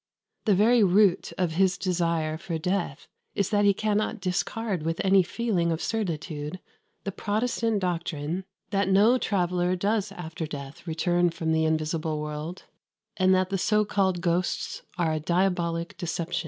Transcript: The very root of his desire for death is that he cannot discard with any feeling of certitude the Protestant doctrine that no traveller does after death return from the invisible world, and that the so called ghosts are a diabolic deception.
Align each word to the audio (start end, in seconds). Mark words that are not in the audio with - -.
The 0.45 0.55
very 0.55 0.83
root 0.83 1.31
of 1.37 1.51
his 1.51 1.77
desire 1.77 2.35
for 2.35 2.57
death 2.57 3.07
is 3.35 3.51
that 3.51 3.65
he 3.65 3.73
cannot 3.75 4.19
discard 4.19 4.81
with 4.81 4.99
any 5.05 5.21
feeling 5.21 5.71
of 5.71 5.79
certitude 5.79 6.59
the 7.03 7.11
Protestant 7.11 7.81
doctrine 7.81 8.43
that 8.71 8.89
no 8.89 9.19
traveller 9.19 9.75
does 9.75 10.11
after 10.11 10.47
death 10.47 10.87
return 10.87 11.29
from 11.29 11.51
the 11.51 11.65
invisible 11.65 12.19
world, 12.19 12.63
and 13.17 13.31
that 13.35 13.51
the 13.51 13.59
so 13.59 13.85
called 13.85 14.21
ghosts 14.21 14.81
are 14.97 15.11
a 15.13 15.19
diabolic 15.19 15.95
deception. 15.99 16.39